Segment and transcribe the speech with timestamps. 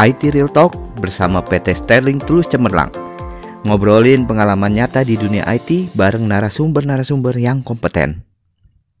[0.00, 2.88] IT Real Talk bersama PT Sterling Tulus Cemerlang.
[3.68, 8.24] Ngobrolin pengalaman nyata di dunia IT bareng narasumber-narasumber yang kompeten.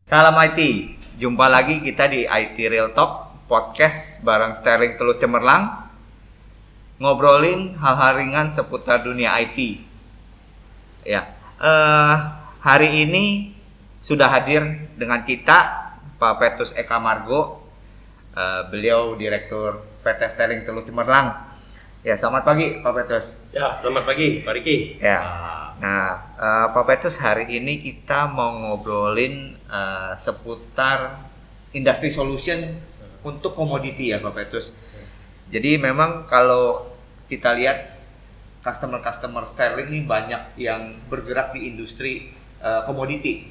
[0.04, 0.60] Salam IT,
[1.16, 5.88] jumpa lagi kita di IT Real Talk podcast bareng Sterling Tulus Cemerlang.
[7.00, 9.80] Ngobrolin hal-hal ringan seputar dunia IT.
[11.08, 11.32] Ya,
[11.64, 12.14] eh,
[12.60, 13.56] hari ini
[14.04, 15.88] sudah hadir dengan kita
[16.20, 17.64] Pak Petrus Eka Margo.
[18.36, 21.52] Eh, beliau Direktur PT Sterling Tulus Cemerlang.
[22.00, 23.36] Ya, selamat pagi Pak Petrus.
[23.52, 24.96] Ya, selamat pagi Pak Riki.
[24.96, 25.20] Ya.
[25.20, 31.24] Ah, Nah, eh, Pak Petrus hari ini kita mau ngobrolin eh, seputar
[31.72, 32.76] industri solution
[33.24, 34.76] untuk komoditi ya Pak Petrus.
[35.48, 36.84] Jadi memang kalau
[37.32, 37.96] kita lihat
[38.60, 42.28] customer-customer Sterling ini banyak yang bergerak di industri
[42.60, 43.48] eh, komoditi.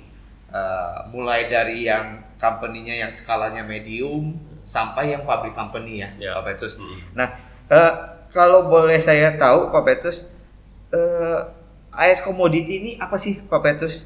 [0.50, 4.38] Eh, mulai dari yang company-nya yang skalanya medium
[4.70, 6.32] sampai yang pabrik company ya, Ya.
[6.38, 6.78] Pak Petrus.
[6.78, 7.18] hmm.
[7.18, 7.34] Nah,
[7.66, 7.94] eh,
[8.30, 10.30] kalau boleh saya tahu Pak Petrus,
[10.94, 11.40] eh,
[11.90, 14.06] AS Commodity ini apa sih Pak Petrus?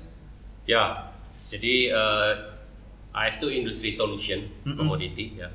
[0.64, 1.12] Ya,
[1.52, 2.32] jadi eh,
[3.12, 4.80] AS itu Industry Solution Mm-mm.
[4.80, 5.52] Commodity ya.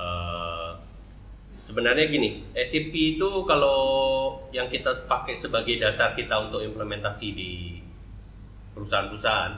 [0.00, 0.70] Eh,
[1.60, 3.78] sebenarnya gini, SAP itu kalau
[4.50, 7.52] yang kita pakai sebagai dasar kita untuk implementasi di
[8.72, 9.52] perusahaan-perusahaan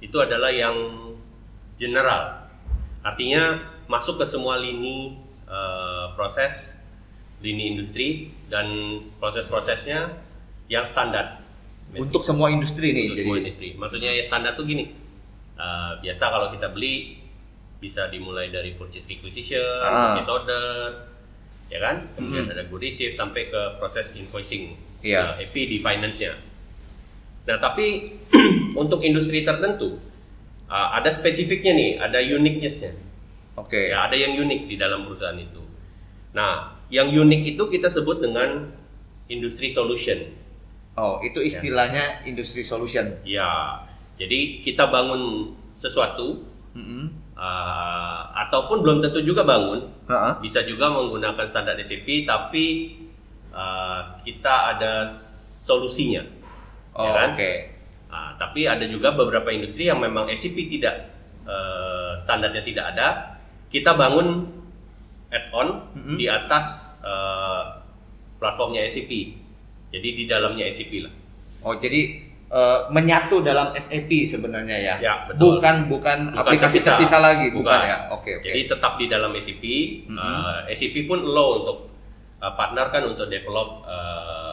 [0.00, 0.74] itu adalah yang
[1.78, 2.43] general.
[3.04, 6.72] Artinya masuk ke semua lini eh, proses,
[7.38, 8.08] lini industri
[8.48, 8.66] dan
[9.18, 10.16] proses-prosesnya
[10.66, 11.44] yang standar.
[11.92, 13.68] Untuk semua industri nih, Untuk jadi semua industri.
[13.76, 15.04] Maksudnya ya standar tuh gini.
[15.54, 17.22] eh, biasa kalau kita beli
[17.78, 20.16] bisa dimulai dari purchase requisition, Ah.
[20.16, 20.66] purchase order,
[21.68, 22.10] ya kan?
[22.10, 22.54] Kemudian Mm-mm.
[22.54, 25.36] ada good receipt sampai ke proses invoicing, Iya.
[25.36, 26.34] eh, AP di finance-nya.
[27.44, 28.18] Nah, tapi
[28.74, 30.00] untuk industri tertentu
[30.74, 32.90] uh, ada spesifiknya nih, ada uniqueness-nya.
[33.54, 33.78] oke.
[33.94, 35.62] Ya, ada yang unik di dalam perusahaan itu.
[36.34, 38.74] Nah, yang unik itu kita sebut dengan
[39.30, 40.34] industry solution.
[40.94, 43.22] Oh, itu istilahnya industry solution.
[43.22, 43.82] Ya,
[44.18, 46.42] jadi kita bangun sesuatu
[46.74, 47.10] Mm-mm.
[47.34, 50.38] uh, ataupun belum tentu juga bangun, Ha-ha.
[50.38, 52.94] bisa juga menggunakan standar SAP tapi
[53.50, 55.10] uh, kita ada
[55.66, 56.22] solusinya.
[56.94, 57.28] Oh, Ya kan?
[57.34, 57.52] oke.
[58.14, 61.10] Nah, tapi ada juga beberapa industri yang memang SAP tidak
[61.44, 63.08] eh, standarnya tidak ada.
[63.66, 64.46] Kita bangun
[65.28, 66.14] add-on Mhm.
[66.14, 67.62] di atas eh,
[68.38, 69.10] platformnya SAP.
[69.90, 71.10] Jadi di dalamnya SAP lah.
[71.60, 72.00] Oh, jadi
[72.46, 74.94] eh, menyatu dalam SAP sebenarnya ya.
[75.02, 75.58] Ya, betul.
[75.58, 76.96] Bukan bukan, Bukan aplikasi terpisah.
[76.96, 77.80] terpisah lagi, bukan, Bukan.
[77.84, 77.98] ya.
[78.08, 78.46] Oke, oke.
[78.46, 79.64] Jadi tetap di dalam SAP.
[80.06, 80.16] Mhm.
[80.16, 81.78] eh, SAP pun allow untuk
[82.38, 84.43] eh, partner kan untuk develop eh,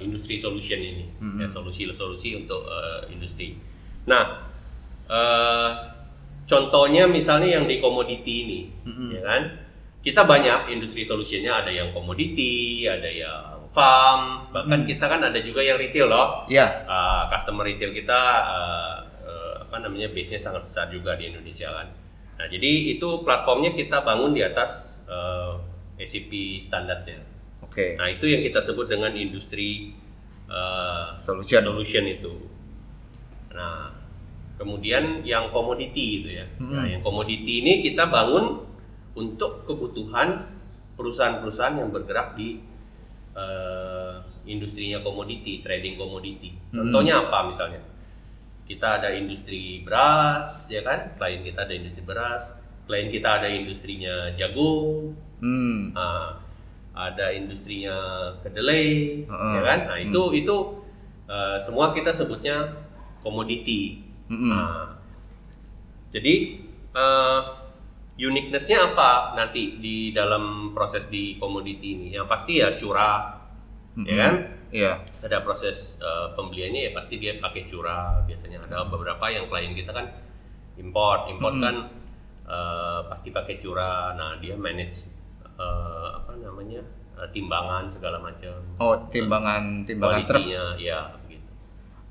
[0.00, 1.38] industri solution ini, Mhm.
[1.44, 3.54] ya, solusi-solusi untuk eh, industri.
[4.08, 4.48] Nah,
[5.06, 5.70] eh,
[6.48, 9.08] contohnya misalnya yang di komoditi ini, Mhm.
[9.14, 9.42] ya kan?
[10.00, 14.88] Kita banyak industri solutionnya, ada yang komoditi, ada yang farm, bahkan Mhm.
[14.88, 16.42] kita kan ada juga yang retail loh.
[16.50, 16.82] Ya.
[16.90, 21.86] Uh, customer retail kita uh, uh, apa namanya base-nya sangat besar juga di Indonesia kan.
[22.40, 25.54] Nah, jadi itu platformnya kita bangun di atas uh,
[26.00, 27.29] SAP standarnya.
[27.70, 27.94] Oke.
[27.94, 29.94] Nah, itu yang kita sebut dengan industri
[30.50, 31.62] uh, Solution.
[31.62, 32.34] solution itu.
[33.54, 33.94] Nah,
[34.58, 36.46] kemudian yang komoditi itu ya.
[36.58, 36.74] Hmm.
[36.74, 38.66] Nah, yang komoditi ini kita bangun
[39.14, 40.50] untuk kebutuhan
[40.98, 42.60] perusahaan-perusahaan yang bergerak di
[43.34, 44.14] eh,
[44.46, 46.54] industrinya komoditi, trading komoditi.
[46.70, 46.86] Hmm.
[46.86, 47.80] Contohnya apa misalnya?
[48.68, 51.18] Kita ada industri beras, ya kan?
[51.18, 52.54] Klien kita ada industri beras,
[52.86, 55.96] klien kita ada industrinya jagung, Hmm.
[55.96, 56.36] Nah,
[56.90, 57.94] ada industrinya
[58.42, 59.52] kedelai, Heeh.
[59.56, 59.78] ya kan?
[59.86, 60.06] Nah Hmm.
[60.10, 60.56] itu itu
[61.30, 62.74] eh, semua kita sebutnya
[63.22, 64.02] komoditi.
[64.30, 64.50] Mm-mm.
[64.50, 64.98] Nah,
[66.10, 66.34] jadi
[66.90, 67.40] eh,
[68.20, 72.06] uniqueness-nya apa nanti di dalam proses di komoditi ini?
[72.14, 73.38] Yang pasti ya curah,
[74.02, 74.18] ya Mm-mm.
[74.18, 74.34] kan?
[74.70, 74.92] Iya.
[75.22, 78.22] Ada proses eh, pembeliannya ya pasti dia pakai curah.
[78.26, 80.10] Biasanya ada beberapa yang klien kita kan
[80.78, 81.64] import, import Mm-mm.
[81.64, 81.76] kan
[82.50, 84.14] eh, pasti pakai curah.
[84.18, 85.06] Nah dia manage
[85.60, 86.80] eh, apa namanya
[87.20, 88.56] eh, timbangan segala macam.
[88.80, 90.44] Oh, timbangan timbangan truk.
[90.80, 91.50] Ya gitu.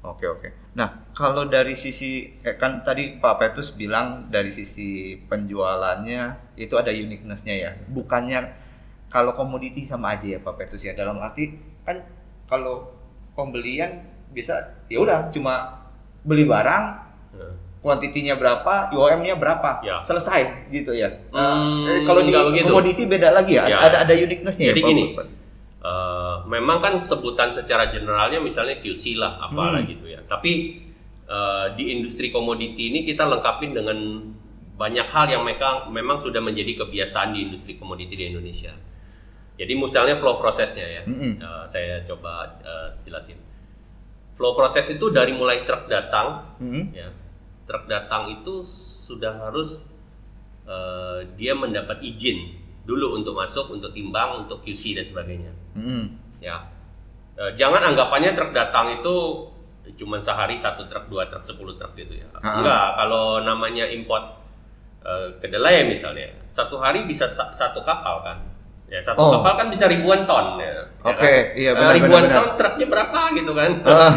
[0.05, 0.49] Oke oke.
[0.77, 6.93] Nah kalau dari sisi eh, kan tadi Pak Petrus bilang dari sisi penjualannya itu ada
[6.93, 7.71] uniqueness-nya ya.
[7.89, 8.69] Bukannya
[9.09, 10.93] kalau komoditi sama aja ya Pak Petrus ya.
[10.93, 12.05] Dalam arti kan
[12.45, 12.93] kalau
[13.33, 15.85] pembelian bisa ya udah cuma
[16.21, 17.08] beli barang
[17.79, 19.95] kuantitinya berapa, UOM-nya berapa, Ya.
[19.99, 21.07] selesai gitu ya.
[21.31, 23.77] Nah, Hmm, eh, kalau di komoditi beda lagi ya, Ya.
[23.79, 24.87] ada ada uniqueness-nya Jadi ya.
[24.91, 25.31] Gini, Pak-
[25.79, 29.89] eh, memang kan sebutan secara generalnya misalnya QC lah apalah Hmm.
[29.89, 30.19] gitu ya.
[30.23, 30.85] Tapi
[31.29, 33.95] eh, di industri komoditi ini kita lengkapin dengan
[34.73, 38.73] banyak hal yang mereka memang sudah menjadi kebiasaan di industri komoditi di Indonesia.
[39.53, 41.37] Jadi misalnya flow prosesnya ya, Mm-mm.
[41.37, 43.37] Eh, saya coba eh, jelasin.
[44.33, 46.95] Flow proses itu dari mulai truk datang, Mm-mm.
[46.95, 47.11] ya,
[47.69, 48.65] truk datang itu
[49.05, 49.77] sudah harus
[50.65, 55.53] eh, dia mendapat izin dulu untuk masuk, untuk timbang, untuk QC dan sebagainya.
[55.77, 56.03] Mm-mm.
[56.41, 56.57] Ya,
[57.39, 59.15] Eh, jangan anggapannya truk datang itu
[59.95, 62.27] cuma sehari satu truk, dua truk, sepuluh truk gitu ya.
[62.35, 62.59] Ha-ha.
[62.59, 64.35] Enggak, kalau namanya import
[64.99, 68.37] eh, kedelai misalnya, satu hari bisa sa- satu kapal kan.
[68.89, 69.29] Ya, satu Oh.
[69.37, 70.65] kapal kan bisa ribuan ton ya.
[70.65, 71.37] ya Oke, kan?
[71.53, 73.71] iya, benar, ribuan benar, ton truknya berapa gitu kan.
[73.85, 74.13] Eh,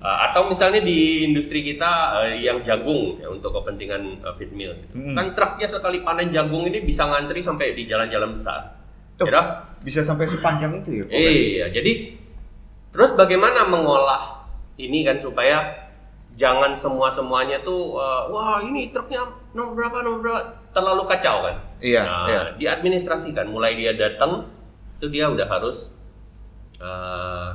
[0.30, 4.94] atau misalnya di industri kita eh, yang jagung ya untuk kepentingan eh, feed mill gitu.
[4.94, 5.14] Mm.
[5.18, 8.78] Kan truknya sekali panen jagung ini bisa ngantri sampai di jalan-jalan besar.
[9.18, 9.26] Tuh.
[9.26, 9.46] Ya dah?
[9.82, 11.04] Bisa sampai sepanjang itu ya?
[11.10, 12.14] Iya, jadi
[12.94, 14.46] terus bagaimana mengolah
[14.78, 15.66] ini kan supaya
[16.38, 20.42] jangan semua semuanya tuh eh, wah ini truknya nomor berapa nomor berapa
[20.74, 21.56] terlalu kacau kan?
[21.78, 22.40] Iya, Nah, iya.
[22.58, 24.50] diadministrasikan mulai dia datang
[24.98, 25.88] itu dia udah harus
[26.76, 27.48] eh,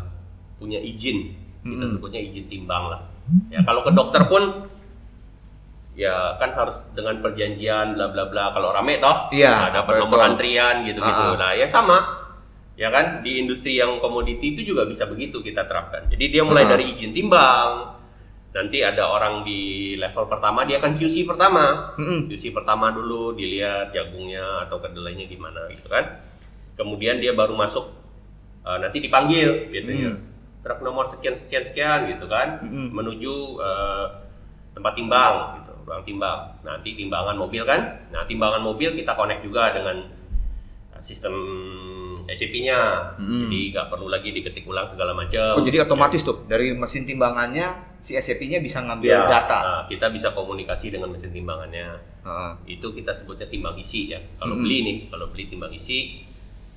[0.56, 1.92] punya izin kita Mm-mm.
[1.94, 3.02] sebutnya izin timbang lah.
[3.52, 4.66] Ya kalau ke dokter pun
[5.94, 10.20] ya kan harus dengan perjanjian bla bla bla kalau rame toh Iya, nah, dapat nomor
[10.24, 11.24] antrian gitu-gitu.
[11.30, 11.36] Ah.
[11.36, 11.98] Nah, ya sama.
[12.80, 16.08] Ya kan di industri yang komoditi itu juga bisa begitu kita terapkan.
[16.08, 16.70] Jadi dia mulai Ah.
[16.72, 17.99] dari izin timbang.
[18.50, 21.94] Nanti ada orang di level pertama dia akan QC pertama.
[22.02, 22.34] Mm-mm.
[22.34, 26.18] QC pertama dulu dilihat jagungnya atau kedelainya gimana gitu kan.
[26.74, 27.94] Kemudian dia baru masuk
[28.66, 30.18] eh, nanti dipanggil biasanya.
[30.18, 30.26] Hmm.
[30.60, 32.90] Truk nomor sekian sekian sekian gitu kan Mm-mm.
[32.92, 34.06] menuju eh,
[34.74, 36.40] tempat timbang gitu, ruang timbang.
[36.66, 38.10] Nanti timbangan mobil kan.
[38.10, 40.19] Nah, timbangan mobil kita connect juga dengan
[41.00, 41.34] sistem
[42.26, 42.80] SCP-nya.
[43.18, 43.48] Mm.
[43.48, 45.58] Jadi nggak perlu lagi diketik ulang segala macam.
[45.58, 49.60] Oh, jadi otomatis tuh dari mesin timbangannya si SCP-nya bisa ngambil Ya, data.
[49.60, 51.98] nah, kita bisa komunikasi dengan mesin timbangannya.
[52.64, 54.22] Itu kita sebutnya timbang isi ya.
[54.38, 54.66] Kalau Mm-mm.
[54.68, 56.22] beli nih, kalau beli timbang isi,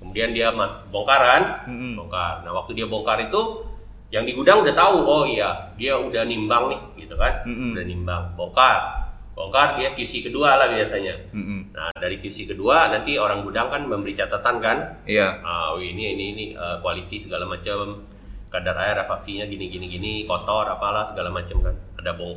[0.00, 0.48] kemudian dia
[0.88, 1.92] bongkaran, Mm-mm.
[2.00, 2.42] bongkar.
[2.42, 3.68] Nah, waktu dia bongkar itu
[4.08, 7.44] yang di gudang udah tahu, oh iya, dia udah nimbang nih, gitu kan?
[7.44, 7.76] Mm-mm.
[7.76, 9.01] Udah nimbang, bongkar.
[9.32, 11.16] Bongkar dia QC kedua lah biasanya.
[11.32, 11.72] Mm-mm.
[11.72, 15.40] Nah, dari QC kedua nanti orang gudang kan memberi catatan kan, Iya.
[15.40, 18.04] ah oh, ini ini ini eh, quality segala macam
[18.52, 22.36] kadar air refaksinya gini gini gini kotor apalah segala macam kan ada bong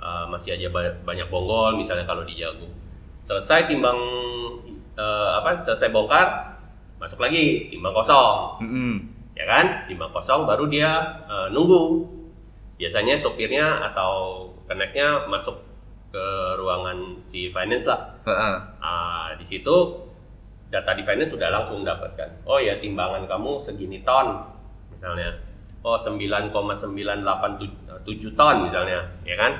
[0.00, 2.72] eh, masih aja ba- banyak bonggol misalnya kalau di jagung
[3.20, 4.00] selesai timbang
[4.96, 6.56] eh, apa selesai bongkar
[6.96, 8.92] masuk lagi timbang kosong Mm-mm.
[9.36, 10.90] ya kan timbang kosong baru dia
[11.28, 12.08] eh, nunggu
[12.80, 15.60] biasanya sopirnya atau keneknya masuk
[16.14, 16.26] ke
[16.62, 18.56] ruangan si finance lah Heeh.
[18.78, 19.74] Ah, di situ
[20.70, 22.46] data di finance sudah langsung dapatkan.
[22.46, 24.42] Oh ya timbangan kamu segini ton
[24.90, 25.38] misalnya.
[25.84, 26.88] Oh 9,987
[28.32, 29.52] ton misalnya, ya kan?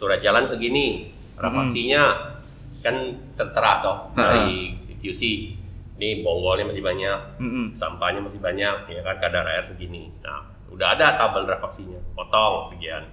[0.00, 2.32] Surat jalan segini, refaksinya
[2.80, 2.96] kan
[3.36, 4.72] tertera toh dari
[5.04, 5.52] QC.
[5.96, 7.66] Ini bonggolnya masih banyak, Mm-mm.
[7.72, 10.12] sampahnya masih banyak, ya kan kadar air segini.
[10.20, 13.04] Nah, udah ada tabel refaksinya, potong sekian.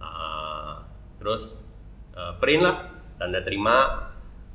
[0.00, 0.80] Ah,
[1.20, 1.56] terus
[2.16, 2.76] eh, print lah,
[3.14, 4.08] tanda terima.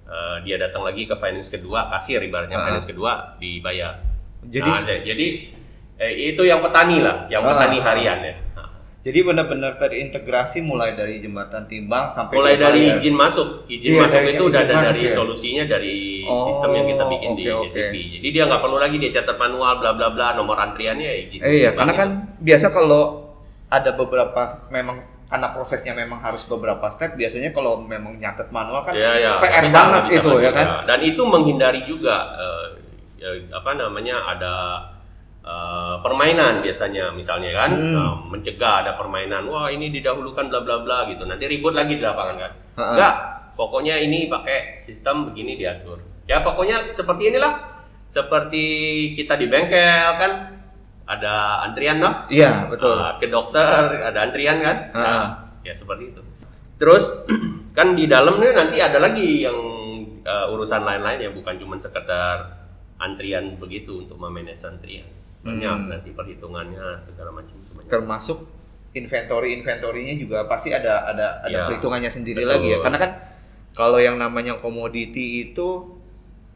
[0.03, 2.65] Eh, dia datang lagi ke finance kedua, kasir ibaratnya Ah.
[2.67, 3.95] finance kedua dibayar.
[4.43, 5.27] Jadi Nah, jadi
[5.95, 7.55] eh, itu yang petani lah, yang Ah.
[7.55, 8.35] petani harian ya.
[8.51, 8.67] Nah,
[8.99, 12.97] jadi benar-benar terintegrasi mulai dari jembatan timbang sampai mulai dari bayar.
[12.97, 15.13] izin masuk, izin Iya, masuk itu udah ada dari ya?
[15.13, 17.69] solusinya dari Oh, sistem yang kita bikin di oke, oke.
[17.71, 17.95] SAP.
[18.12, 21.39] Jadi dia nggak perlu lagi dia catat manual, bla bla bla, nomor antriannya ya izin.
[21.39, 22.01] Eh, iya, karena Gitu.
[22.01, 23.31] kan biasa kalau
[23.67, 28.91] ada beberapa memang karena prosesnya memang harus beberapa step, biasanya kalau memang nyatet manual kan
[28.91, 29.39] Ya, ya.
[29.39, 30.67] PR Bisa, banget bisa itu ya kan.
[30.83, 32.65] Dan itu menghindari juga eh,
[33.15, 34.53] ya, apa namanya ada
[35.39, 37.95] eh, permainan biasanya misalnya kan Hmm.
[37.95, 41.23] Nah, mencegah ada permainan wah ini didahulukan bla bla bla gitu.
[41.23, 42.51] Nanti ribut lagi di lapangan kan.
[42.75, 43.15] Enggak.
[43.55, 46.03] Pokoknya ini pakai sistem begini diatur.
[46.27, 47.71] Ya pokoknya seperti inilah.
[48.11, 48.65] Seperti
[49.15, 50.50] kita di bengkel kan
[51.12, 52.96] ada antrian noh Iya, betul.
[52.96, 55.01] Ah, ke dokter ada antrian kan Ah.
[55.01, 55.27] Nah,
[55.62, 56.22] ya seperti itu
[56.77, 57.12] terus
[57.77, 59.58] kan di dalam nih nanti ada lagi yang
[60.22, 62.58] uh, urusan lain-lain ya bukan cuma sekedar
[62.98, 65.06] antrian begitu untuk memanage antrian
[65.41, 65.89] banyak Hmm.
[65.89, 68.46] nanti perhitungannya segala macam termasuk
[68.91, 72.51] inventory inventorinya juga pasti ada ada ada Iya, perhitungannya sendiri betul.
[72.51, 73.12] lagi ya karena kan
[73.72, 75.98] kalau yang namanya komoditi itu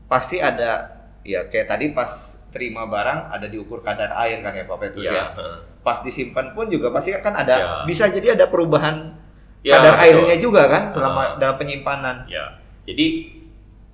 [0.05, 0.91] pasti ada
[1.23, 2.11] ya kayak tadi pas
[2.55, 5.57] terima barang ada diukur kadar air kan ya Pak Petrus ya heeh.
[5.83, 7.67] pas disimpan pun juga pasti kan ada Ya.
[7.83, 9.11] bisa jadi ada perubahan
[9.59, 10.05] Ya, kadar betul.
[10.07, 11.29] airnya juga kan selama Ah.
[11.35, 13.35] dalam penyimpanan Ya, jadi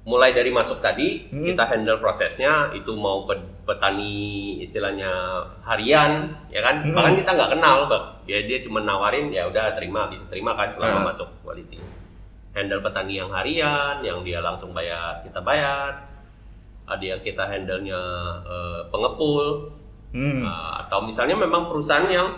[0.01, 1.41] mulai dari masuk tadi Hmm.
[1.43, 4.11] kita handle prosesnya itu mau pe- petani
[4.59, 5.09] istilahnya
[5.63, 6.11] harian
[6.47, 6.91] ya kan Hmm.
[6.91, 8.05] bahkan kita nggak kenal Bang.
[8.23, 11.05] dia dia cuma nawarin ya udah terima bisa terima kan selama Ah.
[11.07, 11.77] masuk quality
[12.51, 16.10] handle petani yang harian yang dia langsung bayar kita bayar
[16.91, 18.01] ada yang kita handle-nya
[18.43, 19.71] uh, pengepul,
[20.11, 20.43] Hmm.
[20.43, 22.35] uh, atau misalnya memang perusahaan yang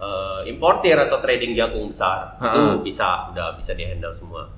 [0.00, 2.56] uh, importir atau trading jagung besar Ha-ha.
[2.56, 4.48] itu bisa udah bisa dihandle semua.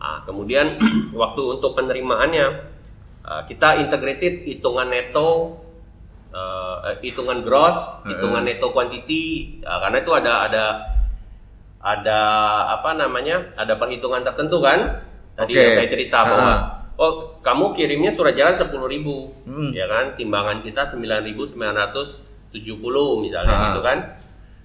[0.00, 0.80] Nah, kemudian
[1.20, 2.46] waktu untuk penerimaannya
[3.28, 5.60] uh, kita integrated hitungan neto,
[6.32, 10.64] uh, eh, hitungan gross, hitungan neto quantity, uh, karena itu ada ada
[11.80, 12.20] ada
[12.80, 15.04] apa namanya ada perhitungan tertentu kan
[15.36, 15.60] tadi Oke.
[15.60, 16.79] yang saya cerita bahwa Ha-ha.
[17.00, 18.68] Oh kamu kirimnya surat jalan 10.000
[19.42, 19.70] Hmm.
[19.72, 21.56] ya kan timbangan kita 9.970
[23.18, 23.64] misalnya Ha.
[23.66, 23.98] gitu kan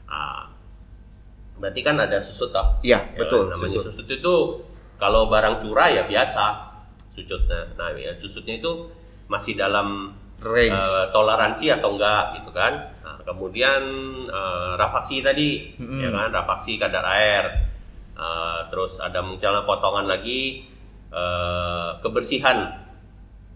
[0.06, 0.44] ah,
[1.56, 3.48] berarti kan ada susut toh Iya, Ya, betul.
[3.48, 3.96] namanya susut.
[3.96, 4.08] susut.
[4.10, 4.36] itu
[4.96, 6.76] kalau barang curah ya biasa
[7.12, 8.92] susutnya nah ya susutnya itu
[9.26, 10.68] masih dalam Range.
[10.70, 13.80] eh, toleransi atau enggak gitu kan nah, kemudian
[14.28, 16.00] eh, rafaksi tadi Mm-mm.
[16.02, 17.46] ya kan rafaksi kadar air
[18.16, 20.64] Eh, terus ada misalnya potongan lagi
[21.16, 22.58] eh, kebersihan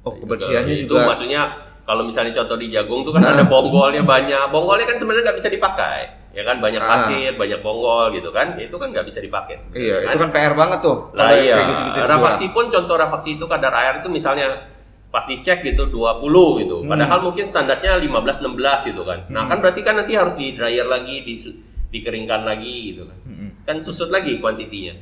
[0.01, 1.05] oh, kebersihannya itu juga.
[1.05, 1.41] maksudnya
[1.83, 3.33] kalau misalnya contoh di jagung tuh kan Nah.
[3.33, 5.99] ada bonggolnya banyak bonggolnya kan sebenarnya nggak bisa dipakai
[6.29, 6.89] ya kan banyak Ah.
[7.01, 10.07] pasir banyak bonggol gitu kan itu kan nggak bisa dipakai sebenarnya Iya, kan?
[10.07, 10.97] itu kan PR banget tuh.
[11.11, 12.05] Lah iya, dijual.
[12.07, 14.47] rafaksi pun contoh rafaksi itu kadar air itu misalnya
[15.09, 16.21] pas dicek gitu 20
[16.61, 16.77] gitu.
[16.79, 16.87] Hmm.
[16.87, 19.25] Padahal mungkin standarnya 15 16 gitu kan.
[19.27, 19.49] Nah, Hmm.
[19.49, 21.33] kan berarti kan nanti harus di dryer lagi, di
[21.89, 23.17] dikeringkan lagi gitu kan.
[23.25, 23.49] Mm-mm.
[23.65, 24.93] Kan susut lagi kuantitinya.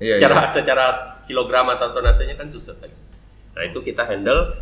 [0.00, 0.48] Iya, secara iya.
[0.48, 0.86] secara
[1.30, 2.98] kilogram atau tonasenya kan susut lagi.
[3.54, 4.58] Nah, itu kita handle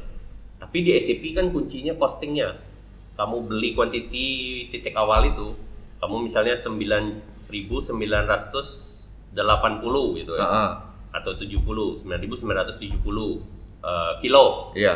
[0.59, 2.61] tapi di SAP kan kuncinya costingnya.
[3.17, 4.27] Kamu beli kuantiti
[4.71, 5.57] titik awal itu,
[5.99, 7.51] kamu misalnya 9.980
[10.23, 10.71] gitu ya Heeh.
[11.19, 12.79] atau 70 9.970
[13.83, 14.71] eh, kilo.
[14.77, 14.95] Iya.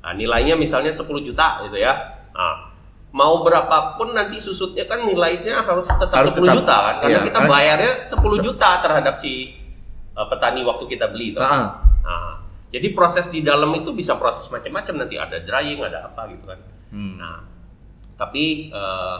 [0.00, 1.92] Nah, nilainya misalnya 10 juta gitu ya.
[2.32, 2.72] Nah,
[3.12, 7.26] mau berapapun nanti susutnya kan nilainya harus tetap Harus 10 tetap, juta kan karena iya,
[7.26, 9.57] kita bayarnya 10 juta terhadap si
[10.18, 11.38] eh, petani waktu kita beli itu.
[11.38, 11.66] Heeh.
[12.02, 12.32] Nah,
[12.68, 16.58] jadi proses di dalam itu bisa proses macam-macam nanti ada drying, ada apa gitu kan.
[16.90, 17.14] Hmm.
[17.16, 17.38] Nah,
[18.16, 19.16] tapi eh,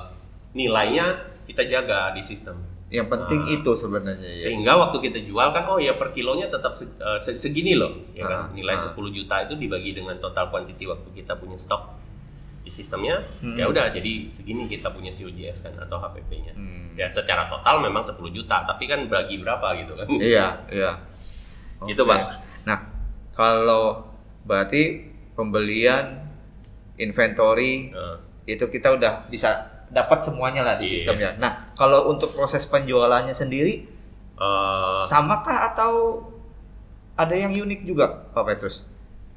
[0.52, 1.06] nilainya
[1.44, 2.58] kita jaga di sistem.
[2.88, 3.54] Yang penting Ah.
[3.54, 4.44] itu sebenarnya ya.
[4.48, 7.92] Sehingga waktu kita jual kan oh ya per kilonya tetap se- eh, se- segini loh,
[8.10, 8.40] ya kan.
[8.42, 8.88] Ah, Nilai ah.
[8.88, 11.84] 10 juta itu dibagi dengan total quantity waktu kita punya stok
[12.68, 13.56] di sistemnya, Hmm.
[13.56, 16.52] ya udah jadi segini kita punya COGS kan atau HPP-nya.
[16.52, 16.92] Hmm.
[16.92, 20.04] Ya secara total memang 10 juta, tapi kan bagi berapa gitu kan.
[20.20, 20.92] Iya, iya.
[21.88, 22.12] Gitu, Oke.
[22.12, 22.44] Bang.
[22.68, 22.78] Nah,
[23.32, 24.12] kalau
[24.44, 26.28] berarti pembelian
[26.98, 30.92] inventory Nah, itu kita udah bisa dapat semuanya lah di Iya.
[31.00, 31.30] sistemnya.
[31.40, 33.96] Nah, kalau untuk proses penjualannya sendiri
[34.38, 36.22] eh, samakah atau
[37.16, 38.86] ada yang unik juga, Pak Petrus?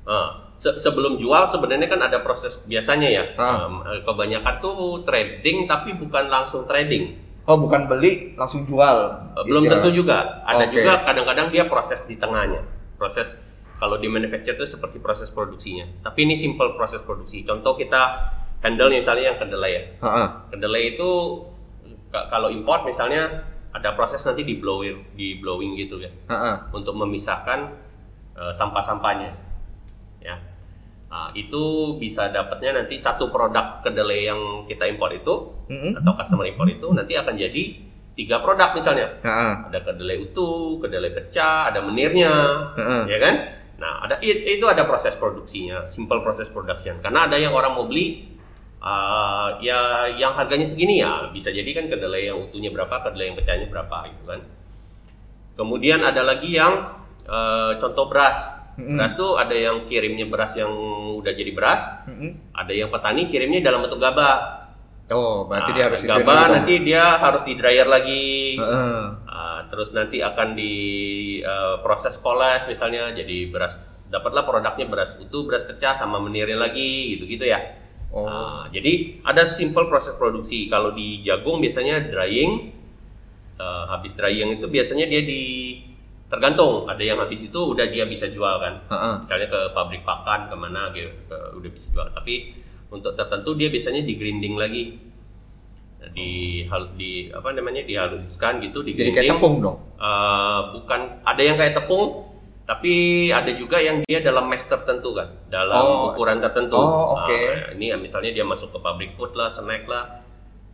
[0.05, 3.23] Nah, se- sebelum jual sebenarnya kan ada proses biasanya ya.
[3.35, 3.65] Ah.
[3.89, 7.17] Eh, kebanyakan tuh trading tapi bukan langsung trading.
[7.49, 8.97] Oh, bukan beli langsung jual.
[9.33, 10.45] Eh, belum tentu juga.
[10.45, 10.77] Ada Oke.
[10.77, 12.61] juga kadang-kadang dia proses di tengahnya.
[13.01, 13.41] Proses
[13.81, 15.89] kalau di manufacture itu seperti proses produksinya.
[16.05, 17.41] Tapi ini simple proses produksi.
[17.41, 18.29] Contoh kita
[18.61, 19.83] handle misalnya yang kedelai ya.
[19.97, 20.27] Heeh.
[20.53, 21.09] Kedelai itu
[22.13, 23.41] ka- kalau import misalnya
[23.73, 26.55] ada proses nanti di blowing di blowing gitu ya Heeh.
[26.69, 27.73] untuk memisahkan
[28.37, 29.33] eh, sampah-sampahnya.
[30.21, 30.37] Ya.
[31.11, 35.99] Nah, itu bisa dapatnya nanti satu produk kedelai yang kita impor itu Mm-mm.
[35.99, 37.63] atau customer impor itu nanti akan jadi
[38.15, 39.19] tiga produk misalnya.
[39.19, 39.53] Heeh.
[39.67, 42.31] Ada kedelai utuh, kedelai pecah, ada menirnya,
[42.79, 43.01] Heeh.
[43.11, 43.35] ya kan?
[43.75, 47.03] Nah, ada it- itu ada proses produksinya, simple proses production.
[47.03, 48.31] Karena ada yang orang mau beli
[48.79, 53.37] uh, ya yang harganya segini ya bisa jadi kan kedelai yang utuhnya berapa, kedelai yang
[53.37, 54.39] pecahnya berapa gitu kan.
[55.59, 56.87] Kemudian ada lagi yang
[57.27, 58.60] uh, contoh beras.
[58.79, 58.97] Mm-mm.
[58.97, 60.71] Beras tuh ada yang kirimnya beras yang
[61.19, 62.55] udah jadi beras, Mm-mm.
[62.55, 64.63] ada yang petani kirimnya dalam bentuk gabah.
[65.11, 68.55] Oh, berarti Nah, dia harus gabah nanti dia harus di dryer lagi.
[68.55, 69.01] Heeh.
[69.27, 70.73] Ah, terus nanti akan di
[71.43, 73.75] eh, proses poles misalnya jadi beras
[74.11, 77.59] dapatlah produknya beras utuh beras pecah sama menirnya lagi gitu-gitu ya
[78.11, 78.27] Oh.
[78.27, 82.75] Ah, jadi ada simple proses produksi kalau di jagung biasanya drying
[83.61, 85.41] Eh, habis drying itu biasanya dia di
[86.31, 89.13] tergantung ada yang habis itu udah dia bisa jual kan Heeh.
[89.21, 92.55] misalnya ke pabrik pakan ke mana gitu ke- udah bisa jual tapi
[92.87, 94.83] untuk tertentu dia biasanya di grinding lagi
[96.09, 96.31] di
[96.65, 99.77] hal di apa namanya dihaluskan gitu di Jadi kayak tepung dong.
[99.95, 102.25] Eh, bukan ada yang kayak tepung
[102.63, 102.93] tapi
[103.29, 106.09] ada juga yang dia dalam mesh tertentu kan dalam Oh.
[106.09, 107.29] ukuran tertentu Oh, oke.
[107.29, 110.25] Nah, ini misalnya dia masuk ke pabrik food lah snack lah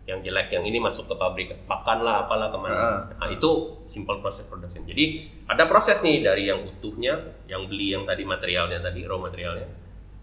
[0.08, 3.00] yang jelek yang ini masuk ke pabrik pakan lah apalah ke mana Ah.
[3.20, 8.08] nah itu simple process production jadi ada proses nih dari yang utuhnya yang beli yang
[8.08, 9.68] tadi materialnya tadi raw materialnya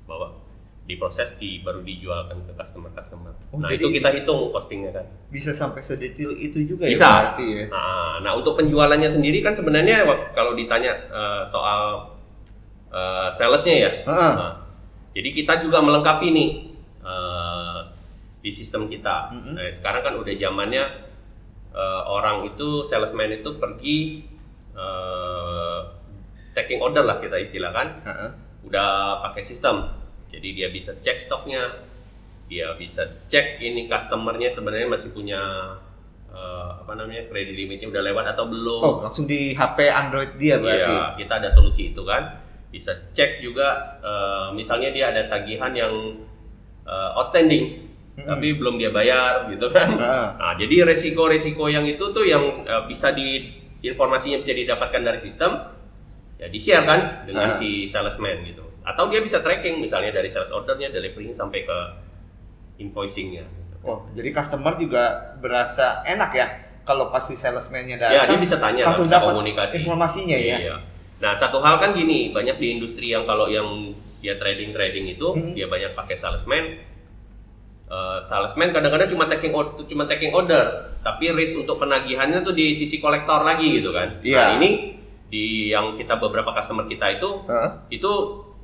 [0.09, 0.41] bawa
[0.85, 5.53] diproses di baru dijualkan ke customer customer Oh, nah itu kita hitung costingnya kan Bisa
[5.53, 7.05] sampai sedetail itu juga Bisa.
[7.05, 7.65] ya berarti ya.
[7.73, 10.05] Nah, nah untuk penjualannya sendiri kan sebenarnya
[10.37, 12.05] kalau ditanya eh, soal
[12.89, 14.33] eh, salesnya ya, Heeh.
[14.37, 14.53] nah,
[15.15, 16.49] Jadi kita juga melengkapi nih
[17.01, 17.84] uh,
[18.45, 19.33] di sistem kita.
[19.33, 19.55] Mm-hmm.
[19.57, 20.85] Nah, sekarang kan udah zamannya
[21.73, 24.29] uh, orang itu salesman itu pergi
[24.77, 25.81] uh,
[26.53, 28.05] taking order lah kita istilahkan.
[28.05, 28.31] Heeh.
[28.69, 29.89] Udah pakai sistem.
[30.29, 31.89] Jadi dia bisa cek stoknya,
[32.53, 35.41] dia bisa cek ini customernya sebenarnya masih punya
[36.29, 38.81] uh, apa namanya kredit limitnya udah lewat atau belum.
[38.85, 40.93] Oh, langsung di HP Android dia berarti.
[40.93, 42.45] Iya, kita ada solusi itu kan.
[42.75, 45.95] Bisa cek juga eh, misalnya dia ada tagihan yang
[46.83, 48.27] eh, outstanding Mm-mm.
[48.27, 49.91] tapi belum dia bayar gitu kan.
[49.91, 50.27] Heeh.
[50.35, 55.51] Nah, jadi resiko-resiko yang itu tuh yang eh, bisa di informasinya bisa didapatkan dari sistem
[56.35, 57.57] ya di-share kan dengan Ah.
[57.57, 58.63] si salesman gitu.
[58.81, 61.79] Atau dia bisa tracking misalnya dari sales ordernya, delivery sampai ke
[62.79, 63.45] invoicingnya.
[63.45, 63.75] gitu.
[63.85, 65.05] Oh, jadi customer juga
[65.39, 66.47] berasa enak ya
[66.83, 68.17] kalau pas si salesman-nya datang.
[68.17, 69.75] Ya, dia bisa tanya, langsung bisa dapat komunikasi.
[69.81, 70.57] informasinya ya.
[70.61, 70.77] Iya.
[71.17, 73.65] Nah, satu hal kan gini, banyak di industri yang kalau yang
[74.19, 75.53] dia trading trading itu Hmm.
[75.53, 76.81] dia banyak pakai salesman.
[77.85, 82.73] Eh, salesman kadang-kadang cuma taking order, cuma taking order, tapi risk untuk penagihannya tuh di
[82.73, 84.25] sisi kolektor lagi gitu kan.
[84.25, 84.41] Iya.
[84.41, 84.71] Nah, ini
[85.29, 87.71] di yang kita beberapa customer kita itu Heeh.
[88.01, 88.13] itu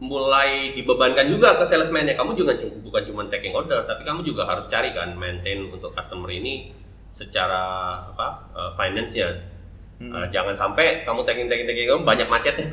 [0.00, 2.16] mulai dibebankan juga ke salesman-nya.
[2.16, 6.32] Kamu juga bukan cuma taking order, tapi kamu juga harus cari kan maintain untuk customer
[6.32, 6.72] ini
[7.12, 9.28] secara apa eh, finance-nya.
[10.00, 10.16] Hmm.
[10.16, 12.72] Eh, jangan sampai kamu taking taking taking kamu banyak macetnya.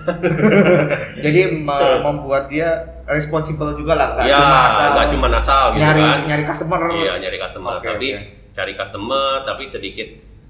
[1.28, 5.80] Jadi me- membuat dia responsible juga lah, nggak Iya, cuma asal nggak cuma asal gitu
[5.80, 6.20] nyari kan.
[6.28, 6.80] nyari customer.
[6.92, 8.24] Iya, nyari customer, Oke, tapi oke.
[8.52, 10.08] cari customer tapi sedikit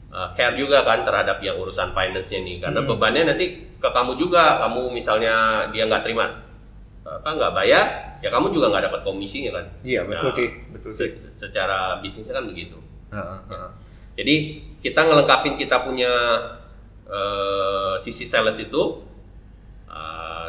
[0.09, 2.57] uh, care juga kan terhadap yang urusan finance-nya nih.
[2.59, 2.89] Karena Hmm.
[2.89, 3.45] bebannya nanti
[3.77, 4.57] ke kamu juga.
[4.59, 5.33] Kamu misalnya
[5.69, 6.25] dia nggak terima
[7.07, 7.85] apa nggak bayar,
[8.19, 9.65] ya kamu juga nggak dapat komisinya kan.
[9.79, 11.07] Iya, betul Nah, sih, betul sih.
[11.07, 12.75] Se- secara bisnisnya kan begitu.
[13.13, 13.69] Heeh, heeh.
[14.17, 14.35] Jadi
[14.81, 16.11] kita ngelengkapin kita punya
[17.07, 18.81] eh, sisi sales itu
[19.87, 20.47] eh,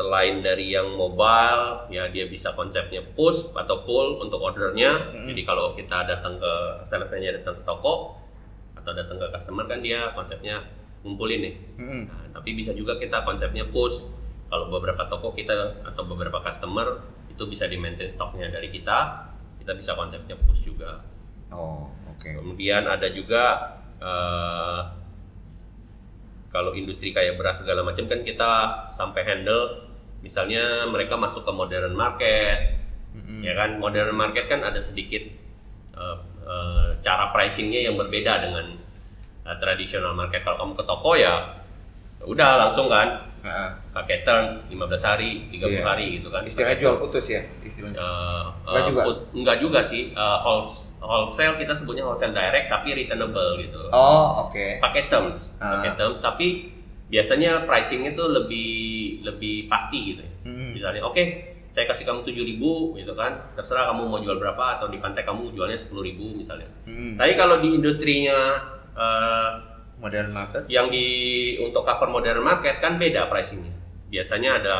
[0.00, 5.12] selain dari yang mobile ya dia bisa konsepnya push atau pull untuk ordernya.
[5.12, 5.28] Mm.
[5.36, 6.52] Jadi kalau kita datang ke
[6.88, 8.16] salesnya datang ke toko
[8.80, 10.64] atau datang ke customer kan dia konsepnya
[11.04, 11.54] ngumpulin nih.
[11.76, 12.02] Mm-mm.
[12.08, 14.00] Nah, tapi bisa juga kita konsepnya push.
[14.48, 19.28] Kalau beberapa toko kita atau beberapa customer itu bisa di maintain stoknya dari kita,
[19.60, 21.04] kita bisa konsepnya push juga.
[21.52, 22.24] Oh, oke.
[22.24, 24.80] Kemudian ada juga eh,
[26.50, 28.50] kalau industri kayak beras segala macam kan kita
[28.90, 29.89] sampai handle
[30.20, 32.76] misalnya mereka masuk ke modern market
[33.10, 33.40] Mm-mm.
[33.40, 35.24] ya kan modern market kan ada sedikit
[35.92, 38.76] eh, eh, cara pricingnya yang berbeda dengan
[39.42, 41.34] eh, tradisional market kalau kamu ke toko ya
[42.20, 43.70] udah langsung kan Heeh.
[43.96, 45.80] pakai terms 15 hari 30 Iya.
[45.80, 47.96] hari gitu kan Istilahnya jual putus ya, istilahnya.
[47.96, 49.00] Eh, Enggak eh, juga?
[49.08, 54.84] put- enggak juga sih wholes- wholesale kita sebutnya wholesale direct tapi returnable gitu Oh, oke.
[54.84, 55.80] pakai terms Ah.
[55.80, 56.68] pakai terms tapi
[57.08, 58.70] biasanya pricingnya tuh lebih
[59.22, 60.32] lebih pasti gitu ya.
[60.44, 60.70] Mm.
[60.74, 61.24] misalnya oke
[61.70, 65.54] saya kasih kamu 7000 gitu kan terserah kamu mau jual berapa atau di pantai kamu
[65.54, 65.94] jualnya 10000
[66.34, 67.14] misalnya Mm.
[67.14, 68.38] tapi kalau di industrinya
[68.92, 69.50] eh,
[70.00, 70.64] Modern market.
[70.66, 71.06] yang di
[71.60, 73.76] untuk cover modern market kan beda pricingnya.
[74.08, 74.76] Biasanya ada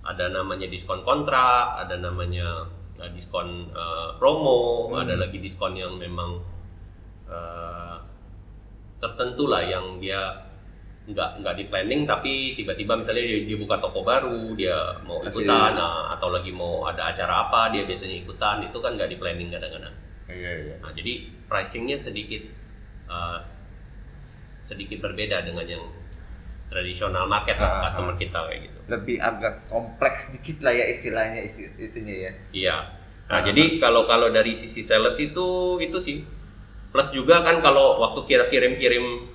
[0.00, 2.64] ada namanya diskon kontrak, ada namanya
[2.96, 5.04] uh, diskon uh, promo, Hmm.
[5.04, 6.40] ada lagi diskon yang memang
[7.28, 8.00] uh,
[8.96, 10.48] tertentu lah yang dia
[11.00, 15.42] nggak nggak di planning tapi tiba-tiba misalnya dia, dia buka toko baru dia mau Kasih-
[15.42, 19.16] ikutan nah, atau lagi mau ada acara apa dia biasanya ikutan itu kan nggak di
[19.16, 19.94] planning kadang-kadang
[20.30, 20.74] Iya, iya.
[20.78, 22.38] Nah, jadi pricingnya sedikit
[23.10, 23.42] uh,
[24.62, 25.82] sedikit berbeda dengan yang
[26.70, 28.16] tradisional market lah, Ah, customer ah.
[28.16, 28.78] kita kayak gitu.
[28.86, 32.32] Lebih agak kompleks dikit lah ya istilahnya isti- itunya ya.
[32.54, 32.76] Iya.
[33.26, 33.42] Nah, Ah.
[33.42, 35.46] jadi kalau kalau dari sisi sales itu
[35.82, 36.22] itu sih
[36.94, 39.26] plus juga kan kalau waktu kira kirim-kirim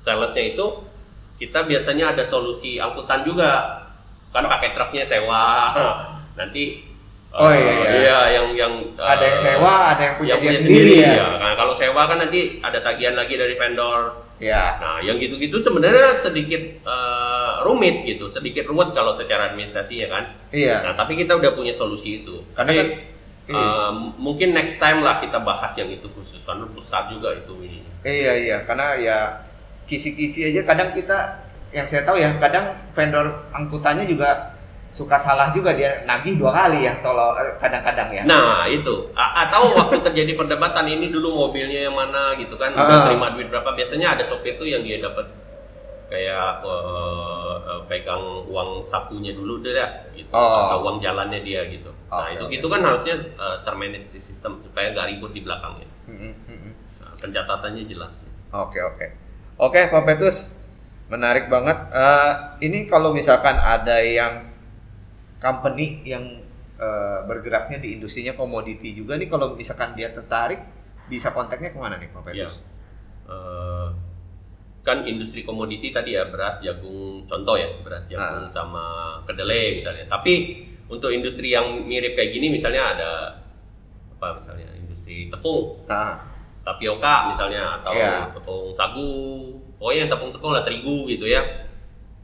[0.00, 0.64] salesnya itu
[1.38, 3.82] kita biasanya ada solusi angkutan juga
[4.34, 5.72] kan pakai truknya sewa
[6.38, 6.84] nanti
[7.28, 8.40] Oh, uh, iya, iya.
[8.40, 11.28] yang yang ada yang uh, sewa, ada yang punya yang dia punya sendiri, ya.
[11.36, 14.78] Nah, kalau sewa kan nanti ada tagihan lagi dari vendor Ya.
[14.78, 20.24] Nah, yang gitu-gitu sebenarnya sedikit eh, rumit gitu, sedikit ruwet kalau secara administrasinya kan.
[20.54, 20.86] Iya.
[20.86, 22.46] Nah, tapi kita udah punya solusi itu.
[22.54, 22.88] Karena Tapi, kan
[23.50, 23.58] iya.
[23.58, 27.82] eh, mungkin next time lah kita bahas yang itu khusus karena besar juga itu ini.
[28.06, 29.18] Iya iya, karena ya
[29.88, 34.52] kisi-kisi aja kadang kita yang saya tahu ya kadang vendor angkutannya juga
[34.88, 38.22] suka salah juga dia nagih dua kali ya solo eh, kadang-kadang ya.
[38.24, 39.12] Nah, itu.
[39.12, 42.88] A- atau waktu terjadi perdebatan ini dulu mobilnya yang mana gitu kan, Ah.
[42.88, 43.68] udah terima duit berapa?
[43.76, 45.28] Biasanya ada sopir tuh yang dia dapat
[46.08, 50.32] kayak eh, pegang uang sakunya dulu deh ya, gitu.
[50.32, 50.72] Oh.
[50.72, 51.92] atau uang jalannya dia gitu.
[52.08, 52.52] nah, Oke, itu oke.
[52.56, 55.88] gitu kan harusnya eh, termanage sistem supaya nggak ribut di belakangnya.
[56.08, 56.72] Mm-mm, mm-mm.
[57.04, 58.24] Nah, pencatatannya jelas.
[58.48, 59.06] Oke oke.
[59.58, 60.54] Oke Pak Petrus,
[61.10, 61.90] menarik banget.
[61.90, 64.54] Eh, ini kalau misalkan ada yang
[65.42, 66.42] company yang
[66.78, 69.26] uh, bergeraknya di industrinya komoditi juga nih.
[69.26, 70.62] Kalau misalkan dia tertarik,
[71.10, 72.54] bisa kontaknya ke mana nih Pak Petrus?
[72.54, 72.62] Ya.
[73.26, 73.88] Uh,
[74.86, 78.50] kan industri komoditi tadi ya beras, jagung, contoh ya beras, jagung ah.
[78.50, 78.84] sama
[79.26, 80.06] kedelai misalnya.
[80.06, 83.10] Tapi untuk industri yang mirip kayak gini misalnya ada
[84.18, 85.82] apa misalnya industri tepung.
[85.90, 86.37] Ah
[86.68, 88.28] tapioka misalnya atau yeah.
[88.28, 89.16] tepung sagu
[89.80, 91.40] pokoknya yang tepung-tepung lah terigu gitu ya.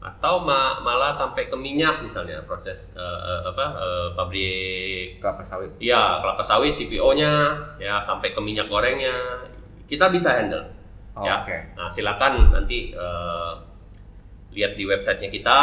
[0.05, 5.73] Atau ma malah sampai ke minyak misalnya proses uh, uh, apa uh, pabrik kelapa sawit.
[5.81, 7.33] Iya kelapa sawit CPO-nya
[7.81, 9.49] ya sampai ke minyak gorengnya.
[9.89, 10.61] Kita bisa handle
[11.17, 11.41] oh, ya.
[11.41, 11.73] Okay.
[11.73, 13.57] nah silakan nanti uh,
[14.53, 15.59] lihat di websitenya kita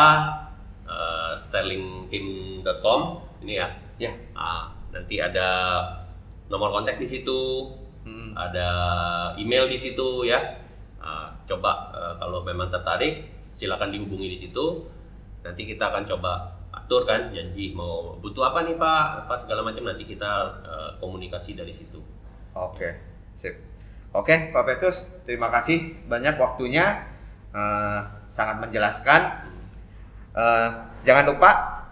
[0.90, 3.00] uh, sterlingteam.com
[3.46, 3.68] ini ya?
[4.02, 4.10] Ya.
[4.10, 4.14] Yeah.
[4.34, 5.78] nah, nanti ada
[6.50, 7.70] nomor kontak di situ
[8.36, 8.68] ada
[9.36, 10.60] email di situ ya.
[11.02, 14.86] Uh, coba uh, kalau memang tertarik, silakan dihubungi di situ.
[15.42, 19.84] Nanti kita akan coba atur kan janji mau butuh apa nih Pak, apa segala macam
[19.84, 20.30] nanti kita
[20.64, 22.00] uh, komunikasi dari situ.
[22.56, 23.00] Oke,
[23.36, 23.56] sip.
[24.12, 27.08] Oke, Pak Petrus, terima kasih banyak waktunya,
[27.56, 29.48] uh, sangat menjelaskan.
[30.32, 30.68] Uh,
[31.04, 31.50] jangan lupa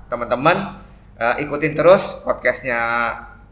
[0.09, 0.81] teman-teman
[1.20, 2.81] uh, ikutin terus podcastnya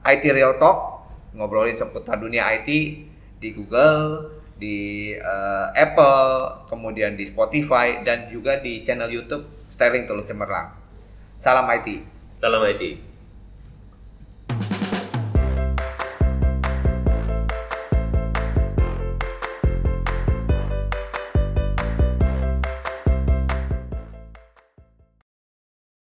[0.05, 0.88] IT Real Talk
[1.33, 2.69] ngobrolin seputar dunia IT
[3.39, 10.27] di Google, di uh, Apple, kemudian di Spotify dan juga di channel YouTube Sterling Tulus
[10.27, 10.75] Cemerlang.
[11.39, 11.89] Salam IT.
[12.43, 13.08] Salam IT.